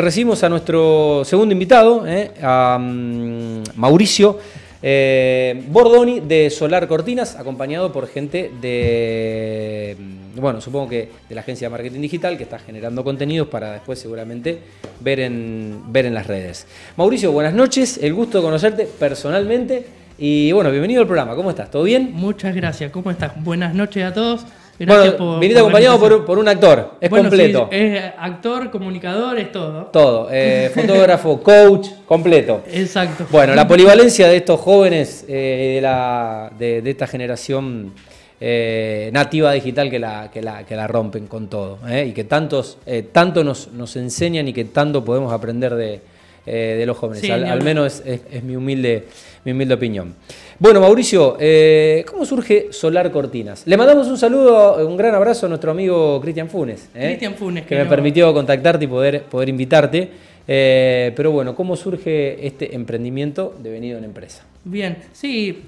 [0.00, 4.38] Recibimos a nuestro segundo invitado, eh, mm, Mauricio
[4.80, 11.40] eh, Bordoni de Solar Cortinas, acompañado por gente de, mm, bueno, supongo que de la
[11.40, 14.60] agencia de marketing digital que está generando contenidos para después seguramente
[15.00, 16.68] ver en, ver en las redes.
[16.96, 19.84] Mauricio, buenas noches, el gusto de conocerte personalmente
[20.16, 21.72] y bueno, bienvenido al programa, ¿cómo estás?
[21.72, 22.12] ¿Todo bien?
[22.12, 23.32] Muchas gracias, ¿cómo estás?
[23.42, 24.46] Buenas noches a todos.
[24.78, 27.68] Gracias bueno, viniste acompañado por, por, un actor, es completo.
[27.72, 29.86] es actor, comunicador, es todo.
[29.86, 32.62] Todo, eh, fotógrafo, coach, completo.
[32.70, 33.26] Exacto.
[33.30, 37.92] Bueno, la polivalencia de estos jóvenes eh, de, la, de, esta generación
[38.40, 42.78] eh, nativa digital que la, que la, que la rompen con todo y que tantos,
[43.10, 46.00] tanto nos, nos enseñan y que tanto podemos aprender de,
[46.46, 47.28] de los jóvenes.
[47.28, 49.08] al, menos es, es, mi, humilde,
[49.44, 50.14] mi humilde opinión.
[50.60, 53.62] Bueno, Mauricio, eh, ¿cómo surge Solar Cortinas?
[53.64, 56.88] Le mandamos un saludo, un gran abrazo a nuestro amigo Cristian Funes.
[56.96, 57.06] ¿eh?
[57.06, 57.64] Cristian Funes.
[57.64, 60.10] Que, me permitió contactarte y poder, poder invitarte.
[60.48, 64.42] Eh, pero bueno, ¿cómo surge este emprendimiento devenido en empresa?
[64.64, 65.62] Bien, sí,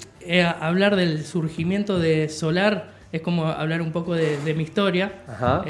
[0.58, 5.12] hablar del surgimiento de Solar es como hablar un poco de, mi historia.
[5.28, 5.64] Ajá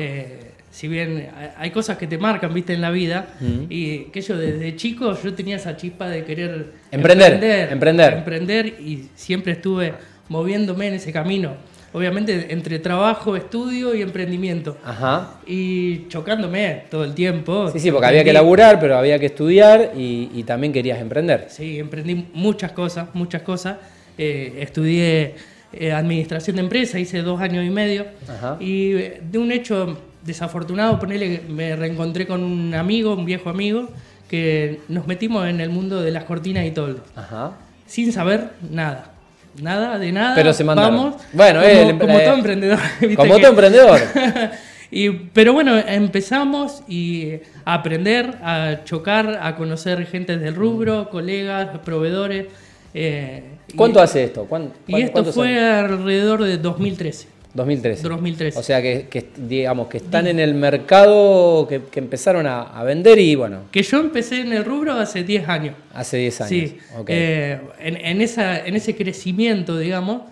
[0.70, 3.34] si bien hay cosas que te marcan, viste, en la vida,
[3.68, 9.08] y que yo desde chico yo tenía esa chispa de querer emprender, emprender, emprender, y
[9.14, 9.94] siempre estuve
[10.28, 11.54] moviéndome en ese camino.
[11.92, 14.76] Obviamente entre trabajo, estudio y emprendimiento.
[14.84, 15.40] Ajá.
[15.44, 17.68] Y chocándome todo el tiempo.
[17.72, 21.46] Sí, sí, porque había que laburar, pero había que estudiar y, también querías emprender.
[21.48, 23.78] Sí, emprendí muchas cosas, muchas cosas.
[24.16, 25.34] Eh, estudié
[25.72, 28.06] eh, administración de empresa, hice dos años y medio.
[28.28, 28.56] Ajá.
[28.60, 33.88] Y de un hecho desafortunado, ponerle, me reencontré con un amigo, un viejo amigo,
[34.28, 37.00] que nos metimos en el mundo de las cortinas y todo.
[37.16, 37.52] Ajá.
[37.86, 39.12] Sin saber nada.
[39.60, 40.34] Nada, de nada.
[40.34, 41.16] Pero se mandamos.
[41.32, 41.60] Bueno,
[41.98, 42.78] como, todo emprendedor.
[43.16, 44.00] Como todo emprendedor.
[44.90, 47.32] y, pero bueno, empezamos y
[47.64, 52.46] a aprender, a chocar, a conocer gente del rubro, colegas, proveedores.
[52.94, 53.42] Eh,
[53.74, 54.46] ¿Cuánto hace esto?
[54.86, 57.39] y esto fue alrededor de 2013.
[57.54, 58.08] 2013.
[58.08, 58.58] 2013.
[58.58, 63.62] O sea que, digamos que están en el mercado, que, empezaron a, vender y bueno.
[63.72, 65.74] Que yo empecé en el rubro hace 10 años.
[65.92, 66.50] Hace 10 años.
[66.50, 66.78] Sí.
[67.08, 70.22] Eh, en, esa, en ese crecimiento, digamos,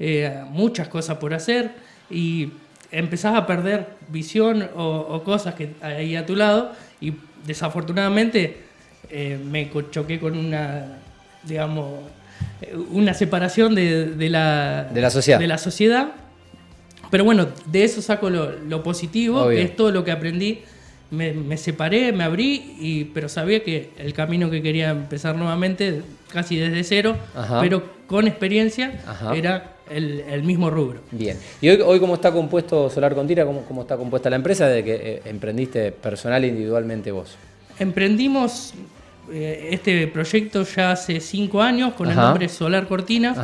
[0.00, 1.70] eh, muchas cosas por hacer
[2.10, 2.50] y
[2.90, 7.14] empezás a perder visión o, cosas que hay a tu lado y
[7.46, 8.58] desafortunadamente
[9.10, 10.98] eh, me choqué con una,
[11.44, 12.00] digamos,
[12.90, 15.38] una separación de, la, de la sociedad.
[15.38, 16.25] De la sociedad
[17.10, 20.60] pero bueno, de eso saco lo, positivo, que es todo lo que aprendí.
[21.10, 26.02] Me, separé, me abrí, y, pero sabía que el camino que quería empezar nuevamente,
[26.32, 27.16] casi desde cero,
[27.60, 29.00] pero con experiencia,
[29.34, 31.00] era el, mismo rubro.
[31.10, 31.38] Bien.
[31.60, 33.44] ¿Y hoy, hoy cómo está compuesto Solar Contina?
[33.44, 37.36] ¿Cómo, ¿Cómo está compuesta la empresa desde que eh, emprendiste personal e individualmente vos?
[37.78, 38.74] Emprendimos
[39.32, 43.38] este proyecto ya hace cinco años con el nombre Solar Cortinas.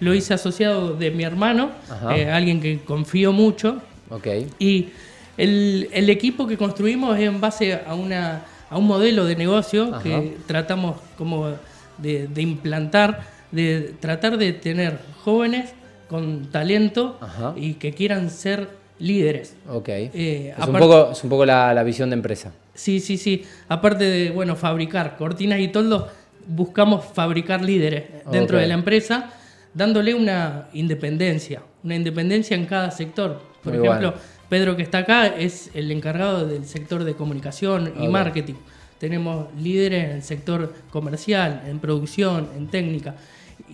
[0.00, 1.70] Lo hice asociado de mi hermano,
[2.10, 3.80] eh, alguien que confío mucho.
[4.10, 4.48] Okay.
[4.58, 4.88] Y
[5.36, 10.36] el, equipo que construimos es en base a, una, a un modelo de negocio que
[10.46, 11.52] tratamos como
[11.98, 13.22] de, implantar,
[13.52, 15.72] de tratar de tener jóvenes
[16.08, 17.18] con talento
[17.56, 18.68] y que quieran ser
[18.98, 19.54] líderes.
[19.68, 19.88] Ok.
[19.88, 22.52] Eh, es, un poco, es un poco la visión de empresa.
[22.78, 23.44] Sí, sí, sí.
[23.68, 26.04] Aparte de, bueno, fabricar cortinas y toldos,
[26.46, 29.32] buscamos fabricar líderes dentro de la empresa,
[29.74, 33.42] dándole una independencia, una independencia en cada sector.
[33.64, 34.14] Por ejemplo,
[34.48, 38.54] Pedro que está acá es el encargado del sector de comunicación y marketing.
[39.00, 43.16] Tenemos líderes en el sector comercial, en producción, en técnica.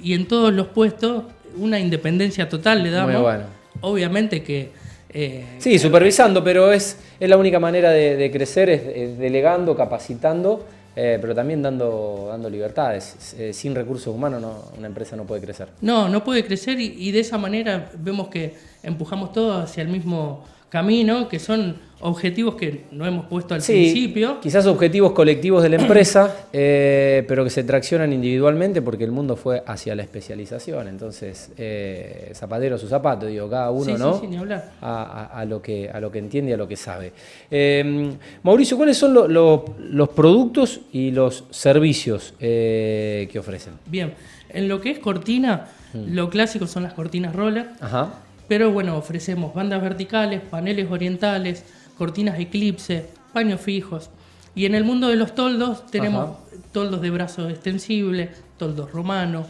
[0.02, 1.24] Y en todos los puestos
[1.58, 3.12] una independencia total le damos.
[3.12, 3.44] Muy bueno.
[3.82, 4.72] Obviamente que
[5.16, 10.66] eh, sí, supervisando, pero es, es la única manera de, crecer, es, delegando, capacitando,
[10.96, 13.34] eh, pero también dando, dando libertades.
[13.38, 14.42] Eh, sin recursos humanos
[14.76, 15.68] una empresa no puede crecer.
[15.80, 20.44] No, no puede crecer y, de esa manera vemos que empujamos todo hacia el mismo
[20.74, 24.40] camino, que son objetivos que no hemos puesto al principio.
[24.40, 29.36] Quizás objetivos colectivos de la empresa, eh, pero que se traccionan individualmente porque el mundo
[29.36, 30.88] fue hacia la especialización.
[30.88, 34.18] Entonces, eh, zapatero a su zapato, digo, cada uno, ¿no?
[34.18, 34.72] Sí, ni hablar.
[34.80, 37.12] A, lo que, a lo que entiende y a lo que sabe.
[37.48, 43.74] Em, Mauricio, ¿cuáles son los productos y los servicios eh, que ofrecen?
[43.86, 44.12] Bien,
[44.48, 46.14] en lo que es cortina, mm.
[46.16, 47.68] lo clásico son las cortinas roller.
[47.80, 48.23] Ajá.
[48.48, 51.64] Pero bueno, ofrecemos bandas verticales, paneles orientales,
[51.96, 54.10] cortinas eclipse, paños fijos.
[54.54, 56.36] Y en el mundo de los toldos tenemos
[56.72, 59.46] toldos de brazo extensible, toldos romanos,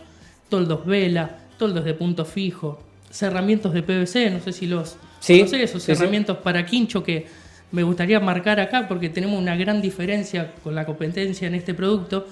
[0.49, 2.81] toldos vela, toldos de punto fijo,
[3.11, 7.26] cerramientos de PVC, no sé si los sí, esos cerramientos para quincho que
[7.70, 12.26] me gustaría marcar acá porque tenemos una gran diferencia con la competencia en este producto,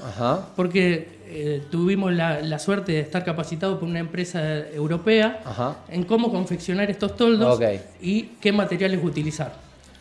[0.55, 5.41] porque eh, tuvimos la, suerte de estar capacitados por una empresa europea
[5.89, 7.61] en cómo confeccionar estos toldos
[8.01, 9.55] y qué materiales utilizar.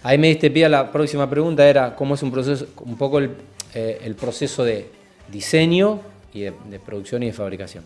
[0.04, 3.20] Ahí me diste pie a la próxima pregunta, era cómo es un proceso, un poco
[3.20, 3.32] el,
[3.74, 4.90] eh, proceso de
[5.32, 6.00] diseño
[6.34, 7.84] y de, de producción y de fabricación.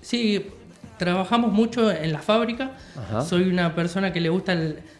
[0.00, 0.44] Sí,
[0.98, 2.72] trabajamos mucho en la fábrica.
[3.26, 4.56] Soy una persona que le gusta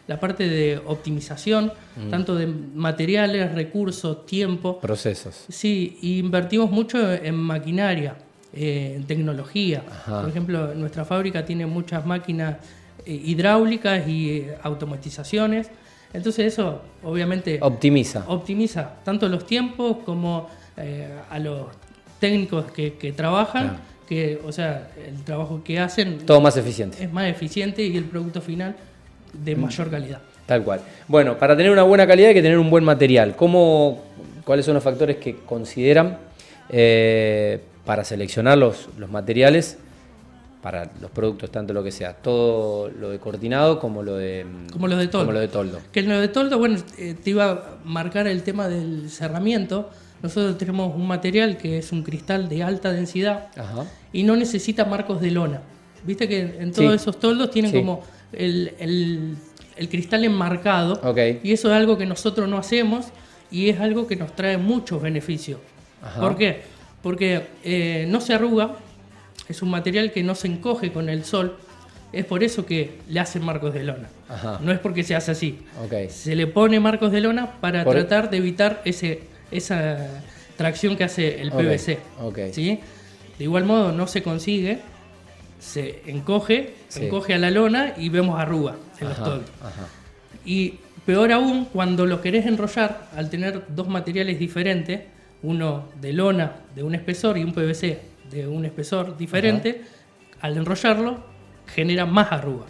[0.07, 2.09] la parte de optimización, mm.
[2.09, 4.79] tanto de materiales, recursos, tiempo.
[4.79, 5.45] Procesos.
[5.49, 8.15] Sí, invertimos mucho en maquinaria,
[8.53, 9.83] eh, en tecnología.
[10.07, 12.57] Por ejemplo, nuestra fábrica tiene muchas máquinas
[13.05, 15.69] eh, hidráulicas y eh, automatizaciones.
[16.11, 18.23] Entonces eso obviamente optimiza.
[18.27, 20.49] Optimiza tanto los tiempos como
[21.29, 21.67] a los
[22.19, 23.77] técnicos que, trabajan
[24.09, 26.17] que, o sea, el trabajo que hacen...
[26.25, 27.03] Todo más eficiente.
[27.03, 28.75] Es más eficiente y el producto final
[29.31, 29.61] de mm.
[29.61, 30.19] mayor calidad.
[30.47, 30.81] Tal cual.
[31.07, 33.35] Bueno, para tener una buena calidad hay que tener un buen material.
[33.35, 34.01] ¿Cómo,
[34.43, 36.17] ¿Cuáles son los factores que consideran
[36.69, 39.77] eh, para seleccionar los, los materiales
[40.63, 44.87] para los productos, tanto lo que sea, todo lo de cortinado como lo de, como
[44.87, 45.25] lo de toldo.
[45.25, 45.79] Como lo de toldo.
[45.93, 49.89] Que lo de toldo, bueno, eh, te iba a marcar el tema del cerramiento.
[50.21, 53.47] Nosotros tenemos un material que es un cristal de alta densidad
[54.11, 55.61] y no necesita marcos de lona.
[56.03, 59.37] Viste que en todos esos toldos tienen como el,
[59.89, 60.99] cristal enmarcado
[61.43, 63.07] y eso es algo que nosotros no hacemos
[63.51, 65.59] y es algo que nos trae muchos beneficios.
[66.19, 66.61] ¿Por qué?
[67.01, 68.75] Porque eh, no se arruga,
[69.47, 71.57] es un material que no se encoge con el sol,
[72.11, 74.09] es por eso que le hacen marcos de lona.
[74.61, 75.59] No es porque se hace así.
[76.09, 80.21] Se le pone marcos de lona para tratar de evitar ese esa
[80.57, 81.99] tracción que hace el PVC.
[82.51, 82.79] ¿sí?
[83.37, 84.79] De igual modo no se consigue,
[85.59, 89.49] se encoge, se encoge a la lona y vemos arruga en los toldos.
[90.45, 95.01] Y peor aún, cuando lo querés enrollar, al tener dos materiales diferentes,
[95.41, 97.99] uno de lona de un espesor y un PVC
[98.29, 99.81] de un espesor diferente,
[100.41, 101.23] al enrollarlo
[101.67, 102.65] genera más arruga.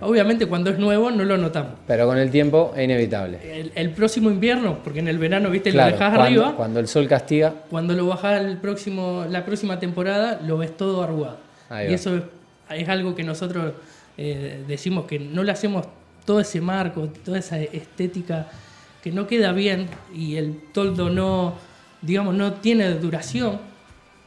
[0.00, 1.72] Obviamente cuando es nuevo no lo notamos.
[1.86, 3.70] Pero con el tiempo es inevitable.
[3.74, 6.54] El, próximo invierno, porque en el verano, viste, lo dejás arriba.
[6.56, 7.54] Cuando el sol castiga.
[7.70, 11.38] Cuando lo bajás el próximo, la próxima temporada, lo ves todo arrugado.
[11.88, 12.20] y eso
[12.70, 13.72] es, algo que nosotros
[14.16, 15.86] eh, decimos que no le hacemos
[16.24, 18.48] todo ese marco, toda esa estética
[19.02, 21.54] que no queda bien y el toldo no,
[22.02, 23.58] digamos, no tiene duración.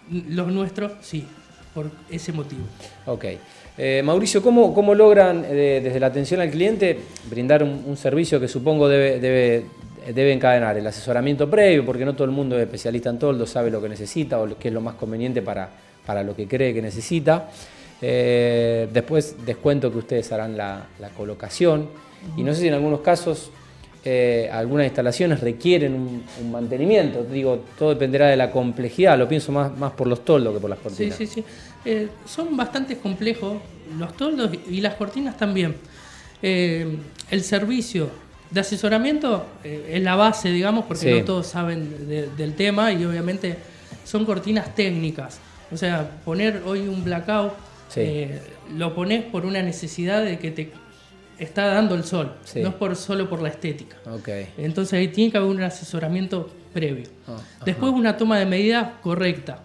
[0.10, 1.28] Los nuestros sí,
[1.74, 2.62] por ese motivo.
[3.06, 3.26] Ok.
[3.78, 8.48] Eh, Mauricio, ¿cómo, cómo logran eh, desde la atención al cliente brindar un, servicio que
[8.48, 9.66] supongo debe, debe,
[10.14, 13.72] debe, encadenar el asesoramiento previo, porque no todo el mundo es especialista en toldo, sabe
[13.72, 15.70] lo que necesita o qué es lo más conveniente para,
[16.06, 17.50] para lo que cree que necesita?
[18.02, 21.88] Eh, después descuento que ustedes harán la, colocación
[22.36, 23.52] y no sé si en algunos casos
[24.52, 27.24] algunas instalaciones requieren un, mantenimiento.
[27.24, 30.70] Digo, todo dependerá de la complejidad, lo pienso más, más por los toldos que por
[30.70, 31.16] las cortinas.
[31.16, 31.46] Sí, sí, sí.
[31.84, 33.58] Eh, son bastante complejos,
[33.98, 35.76] los toldos y las cortinas también.
[36.42, 36.98] Eh,
[37.30, 38.10] el servicio
[38.52, 42.08] de asesoramiento eh, es la base, digamos, porque no todos saben
[42.38, 43.56] del tema y obviamente
[44.04, 45.40] son cortinas técnicas.
[45.72, 47.54] O sea, poner hoy un blackout,
[48.76, 50.72] lo pones por una necesidad de que te
[51.44, 53.98] está dando el sol, no es por, solo por la estética.
[54.58, 57.08] Entonces ahí tiene que haber un asesoramiento previo.
[57.28, 59.60] Ah, Después una toma de medida correcta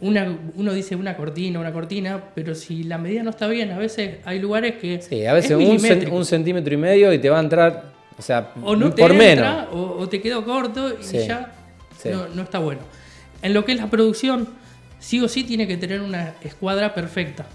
[0.00, 3.78] una, uno dice una cortina, una cortina, pero si la medida no está bien, a
[3.78, 5.00] veces hay lugares que.
[5.02, 8.74] Sí, a veces un, centímetro y medio y te va a entrar, o sea, o
[8.74, 9.68] no te por menos.
[9.72, 11.52] O, te quedó corto y ya
[12.34, 12.80] no, está bueno.
[13.42, 14.48] En lo que es la producción,
[14.98, 17.46] sí o sí tiene que tener una escuadra perfecta.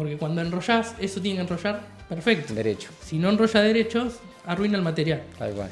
[0.00, 2.54] Porque cuando enrollas, eso tiene que enrollar perfecto.
[2.54, 2.88] Derecho.
[3.04, 4.14] Si no enrolla derechos,
[4.46, 5.24] arruina el material.
[5.38, 5.68] Tal cual.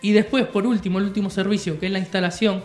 [0.00, 2.64] Y después, por último, el último servicio, que es la instalación,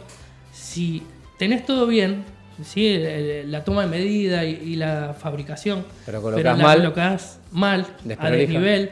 [0.51, 1.03] si
[1.37, 2.23] tenés todo bien,
[2.63, 2.99] ¿sí?
[3.45, 7.85] la toma de medida y, la fabricación, pero, colocas mal, colocas mal,
[8.17, 8.89] a desnivel,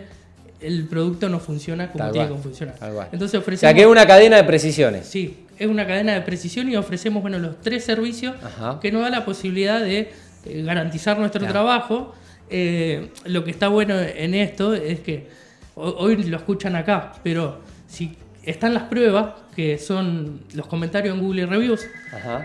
[0.61, 2.75] el producto no funciona como tiene que funcionar.
[3.11, 5.07] Entonces ofrecemos, o sea que es una cadena de precisiones.
[5.07, 8.35] Sí, es una cadena de precisión y ofrecemos bueno, los tres servicios
[8.79, 10.11] que nos da la posibilidad de
[10.45, 12.13] eh, garantizar nuestro trabajo.
[12.49, 15.27] Eh, lo que está bueno en esto es que
[15.75, 21.45] hoy lo escuchan acá, pero si están las pruebas, que son los comentarios en Google
[21.47, 21.87] Reviews,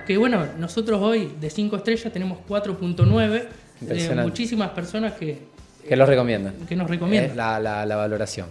[0.07, 3.45] que bueno, nosotros hoy de 5 estrellas tenemos 4.9
[3.81, 5.39] de muchísimas personas que...
[5.87, 6.55] Que los recomiendan.
[6.69, 7.37] Que nos recomiendan.
[7.37, 8.47] La, la, valoración.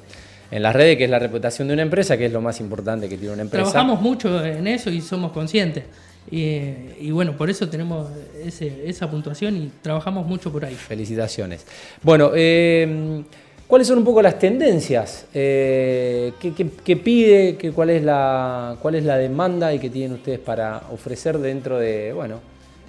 [0.52, 3.08] En las redes, que es la reputación de una empresa, que es lo más importante
[3.08, 3.72] que tiene una empresa.
[3.72, 5.84] Trabajamos mucho en eso y somos conscientes.
[6.32, 8.08] Y, bueno, por eso tenemos
[8.44, 10.76] esa puntuación y trabajamos mucho por ahí.
[10.76, 11.66] Felicitaciones.
[12.04, 13.24] Bueno, eh,
[13.70, 15.28] ¿Cuáles son un poco las tendencias?
[15.32, 17.56] Eh, ¿qué, pide?
[17.56, 21.78] Qué, cuál, es la, ¿Cuál es la demanda y qué tienen ustedes para ofrecer dentro
[21.78, 22.40] de bueno,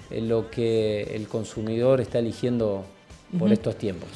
[0.09, 2.83] lo que el consumidor está eligiendo
[3.37, 4.09] por estos tiempos?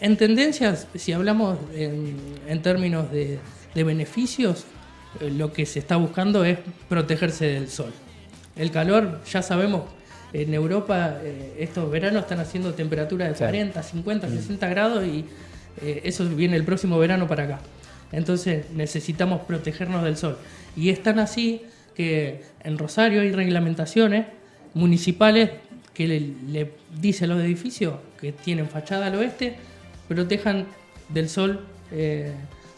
[0.00, 3.38] En tendencias, si hablamos en, términos de,
[3.74, 4.64] beneficios,
[5.20, 6.56] eh, lo que se está buscando es
[6.88, 7.92] protegerse del sol.
[8.56, 9.82] El calor, ya sabemos,
[10.32, 15.24] en Europa eh, estos veranos están haciendo temperaturas de 40, 50, 60 grados y
[15.82, 17.60] eh, eso viene el próximo verano para acá.
[18.12, 20.38] Entonces necesitamos protegernos del sol.
[20.76, 21.62] Y es tan así
[21.94, 24.26] que en Rosario hay reglamentaciones
[24.74, 25.50] municipales
[25.94, 29.56] que le, dicen a los edificios que tienen fachada al oeste,
[30.08, 30.66] protejan
[31.08, 31.60] del sol
[31.90, 32.32] eh,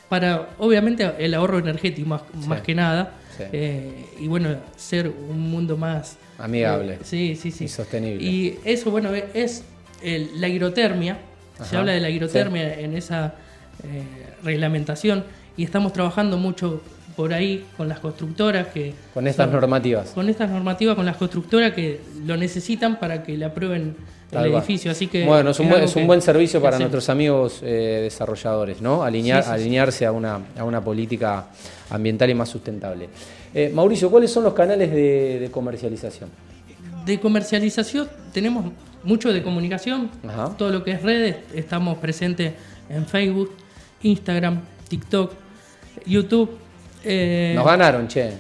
[0.09, 3.15] para, obviamente, el ahorro energético más, que nada.
[3.53, 7.65] Eh, y bueno, ser un mundo más amigable sí, sí, sí.
[7.65, 8.25] y sostenible.
[8.25, 9.65] Y eso, bueno, es
[10.03, 11.19] la hidrotermia,
[11.63, 13.35] se habla de la hidrotermia en esa
[13.85, 14.03] eh,
[14.43, 15.25] reglamentación
[15.57, 16.83] y estamos trabajando mucho
[17.19, 18.95] por ahí con las constructoras que...
[19.13, 20.11] Con estas normativas.
[20.11, 23.97] Con estas normativas, con las constructoras que lo necesitan para que le aprueben
[24.31, 24.93] el edificio.
[24.93, 28.81] Así que bueno, es un, buen, es un buen servicio para nuestros amigos eh, desarrolladores,
[28.81, 29.03] ¿no?
[29.03, 31.49] Alinear, alinearse A, una, a una política
[31.91, 33.09] ambiental y más sustentable.
[33.53, 36.31] Eh, Mauricio, ¿cuáles son los canales de comercialización?
[37.05, 38.67] De comercialización tenemos
[39.03, 40.09] mucho de comunicación,
[40.57, 42.53] todo lo que es redes, estamos presentes
[42.89, 43.51] en Facebook,
[44.05, 45.33] Instagram, TikTok,
[46.07, 46.68] YouTube.
[47.11, 48.33] Eh, Nos ganaron, che.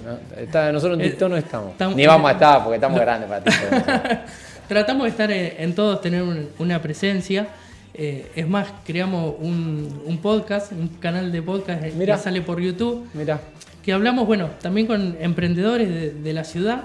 [0.72, 1.96] nosotros en eh, TikTok no estamos.
[1.96, 4.18] Ni vamos a estar porque estamos grandes para TikTok.
[4.68, 6.22] Tratamos de estar en, todos, tener
[6.58, 7.48] una presencia.
[7.94, 13.08] Eh, es más, creamos un, podcast, un canal de podcast que sale por YouTube.
[13.14, 13.40] Mira.
[13.82, 16.82] Que hablamos, bueno, también con emprendedores de, de la ciudad,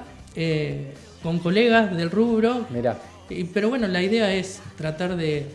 [1.21, 2.65] con colegas del rubro.
[2.69, 2.95] Mira
[3.53, 5.45] pero bueno, la idea es tratar de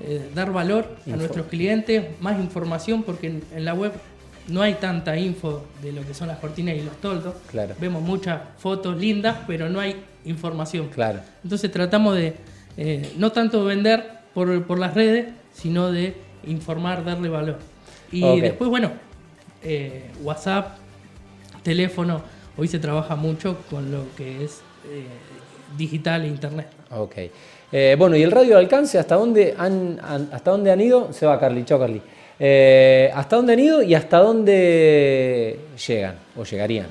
[0.00, 3.92] eh, dar valor a nuestros clientes, más información, porque en, la web
[4.48, 7.34] no hay tanta info de lo que son las cortinas y los toldos.
[7.50, 7.74] Claro.
[7.80, 10.88] Vemos muchas fotos lindas, pero no hay información.
[10.88, 11.20] Claro.
[11.42, 12.34] Entonces tratamos de
[12.76, 16.14] eh, no tanto vender por, las redes, sino de
[16.46, 17.58] informar, darle valor.
[18.10, 18.92] Y después, bueno,
[19.62, 20.78] eh, WhatsApp,
[21.62, 22.22] teléfono,
[22.56, 24.62] hoy se trabaja mucho con lo que es
[25.76, 26.68] digital e internet.
[26.90, 27.14] Ok.
[27.70, 30.00] Eh, bueno, ¿y el radio de alcance hasta dónde han,
[30.32, 31.12] hasta dónde han ido?
[31.12, 32.00] Se va Carly, chao Carly.
[32.40, 36.86] Eh, ¿Hasta dónde han ido y hasta dónde llegan o llegarían?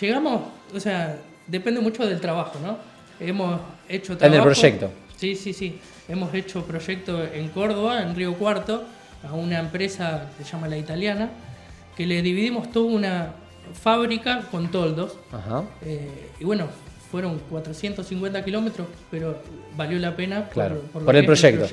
[0.00, 0.42] Llegamos,
[0.74, 2.76] o sea, depende mucho del trabajo, ¿no?
[3.20, 4.34] Hemos hecho trabajo.
[4.34, 4.90] En el proyecto.
[5.16, 5.78] Sí, sí, sí.
[6.08, 8.84] Hemos hecho proyectos en Córdoba, en Río Cuarto,
[9.22, 11.30] a una empresa que se llama La Italiana,
[11.96, 13.32] que le dividimos toda una
[13.72, 15.16] fábrica con toldos.
[15.32, 15.64] Ajá.
[15.82, 16.68] Eh, y bueno,
[17.10, 19.38] fueron 450 kilómetros, pero
[19.76, 21.66] valió la pena por, el, proyecto.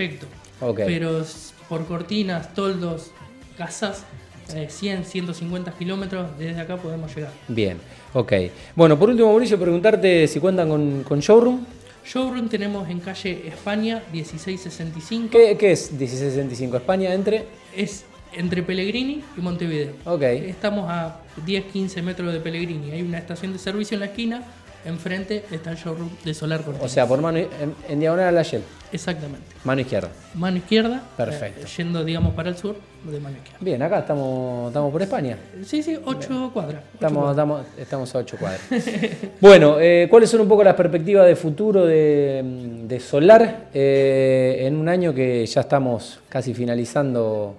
[0.77, 1.25] Pero
[1.71, 3.11] por cortinas, toldos,
[3.57, 4.03] casas,
[4.49, 7.31] 100, eh, 150 kilómetros, desde acá podemos llegar.
[7.47, 7.77] Bien,
[8.13, 8.33] ok.
[8.75, 11.65] Bueno, por último, Mauricio, preguntarte si cuentan con, showroom.
[12.05, 15.29] Showroom tenemos en calle España 1665.
[15.31, 16.75] ¿Qué, ¿Qué, es 1665?
[16.75, 17.45] ¿España entre?
[17.73, 19.93] Es entre Pellegrini y Montevideo.
[20.03, 20.23] Ok.
[20.23, 22.91] Estamos a 10-15 metros de Pellegrini.
[22.91, 24.43] Hay una estación de servicio en la esquina
[24.85, 26.85] Enfrente está el showroom de Solar Cortina.
[26.85, 28.63] O sea, por mano en, diagonal a la Shell.
[28.91, 29.45] Exactamente.
[29.63, 30.09] Mano izquierda.
[30.33, 31.01] Mano izquierda.
[31.15, 31.61] Perfecto.
[31.61, 33.59] Eh, yendo, digamos, para el sur, de mano izquierda.
[33.61, 35.37] Bien, acá estamos, estamos por España.
[35.63, 36.83] Sí, sí, 8 cuadras.
[36.93, 38.61] Estamos, Estamos, estamos, a 8 cuadras.
[39.41, 44.89] bueno, eh, ¿cuáles son un poco las perspectivas de futuro de, Solar eh, en un
[44.89, 47.55] año que ya estamos casi finalizando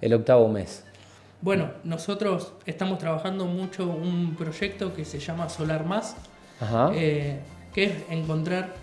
[0.00, 0.84] el octavo mes?
[1.42, 6.14] Bueno, nosotros estamos trabajando mucho un proyecto que se llama Solar Más,
[6.94, 7.40] eh,
[7.74, 8.74] que es encontrar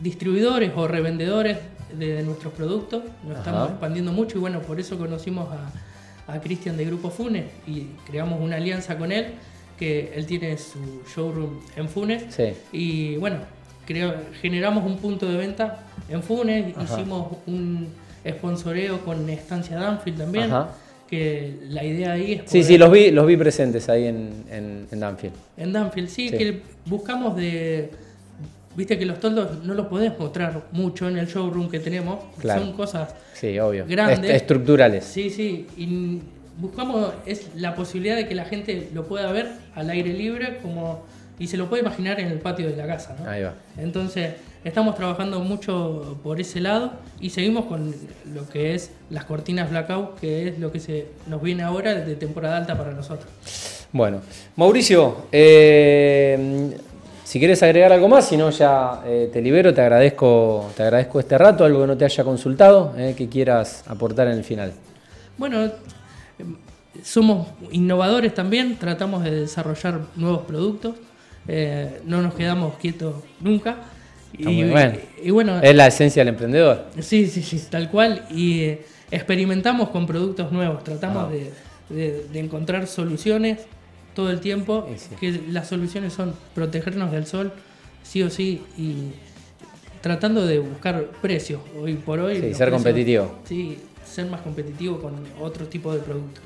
[0.00, 1.58] distribuidores o revendedores
[1.96, 3.04] de, nuestros productos.
[3.26, 7.44] Nos estamos expandiendo mucho y bueno, por eso conocimos a, a Cristian de Grupo Funes
[7.66, 9.34] y creamos una alianza con él,
[9.78, 12.34] que él tiene su showroom en Funes.
[12.72, 13.38] Y bueno,
[14.40, 17.88] generamos un punto de venta en Funes, hicimos un
[18.28, 20.50] sponsoreo con Estancia Danfield también
[21.08, 22.50] que la idea ahí es...
[22.50, 25.34] Sí, sí, los vi, los vi presentes ahí en, en, Danfield.
[25.56, 27.90] En Danfield, sí, que buscamos de...
[28.76, 32.22] Viste que los toldos no los podés mostrar mucho en el showroom que tenemos.
[32.42, 33.86] Son cosas sí, obvio.
[33.88, 34.30] grandes.
[34.30, 35.04] estructurales.
[35.04, 35.66] Sí, sí.
[35.78, 36.20] Y
[36.58, 41.04] buscamos es la posibilidad de que la gente lo pueda ver al aire libre como
[41.38, 43.16] y se lo puede imaginar en el patio de la casa.
[43.18, 43.28] ¿no?
[43.28, 43.54] Ahí va.
[43.78, 44.34] Entonces,
[44.66, 47.94] estamos trabajando mucho por ese lado y seguimos con
[48.34, 52.16] lo que es las cortinas blackout, que es lo que se nos viene ahora de
[52.16, 53.30] temporada alta para nosotros.
[53.92, 54.20] Bueno,
[54.56, 56.76] Mauricio, eh,
[57.24, 61.18] Si quieres agregar algo más, si no ya eh, te libero, te agradezco, te agradezco
[61.20, 64.72] este rato, algo que no te haya consultado, eh, que quieras aportar en el final.
[65.36, 65.70] Bueno,
[67.02, 70.94] somos innovadores también, tratamos de desarrollar nuevos productos,
[72.04, 73.76] no nos quedamos quietos nunca.
[74.38, 76.86] Y, bueno, es la esencia del emprendedor.
[77.00, 78.24] Sí, sí, sí, tal cual.
[78.30, 81.92] Y eh, experimentamos con productos nuevos, tratamos ah.
[81.92, 83.60] de, encontrar soluciones
[84.14, 84.88] todo el tiempo,
[85.20, 87.52] que las soluciones son protegernos del sol,
[88.02, 89.10] sí o sí, y
[90.00, 92.40] tratando de buscar precios hoy por hoy.
[92.40, 93.38] Sí, ser competitivo.
[93.44, 96.42] Sí, ser más competitivo con otro tipo de productos.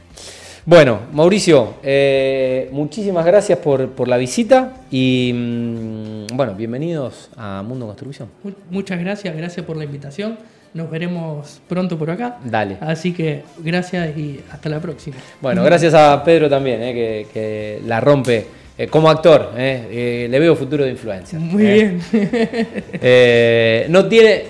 [0.66, 8.28] Bueno, Mauricio, eh, muchísimas gracias por, la visita y mm, bueno, bienvenidos a Mundo Construcción.
[8.68, 10.36] Muchas gracias, gracias por la invitación.
[10.74, 12.38] Nos veremos pronto por acá.
[12.44, 12.76] Dale.
[12.82, 15.16] Así que gracias y hasta la próxima.
[15.40, 19.52] Bueno, gracias a Pedro también, eh, que, la rompe eh, como actor.
[19.56, 21.38] le veo futuro de influencia.
[21.38, 22.00] Muy bien.
[23.90, 24.44] no tiene,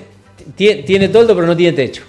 [0.56, 2.02] tiene, tiene toldo, pero no tiene techo.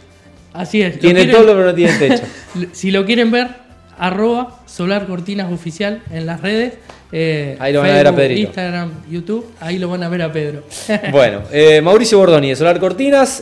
[0.54, 1.00] Así es.
[1.00, 2.24] Tiene toldo, pero no tiene techo.
[2.74, 3.61] si lo quieren ver,
[4.02, 6.74] arroba Solar Cortinas Oficial en las redes.
[7.12, 8.34] Eh, ahí lo van a ver a Pedro.
[8.34, 10.64] Instagram, YouTube, ahí lo van a ver a Pedro.
[11.12, 13.40] bueno, eh, Mauricio Bordoni de Solar Cortinas,